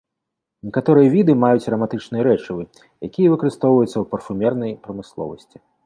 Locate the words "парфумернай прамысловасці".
4.15-5.57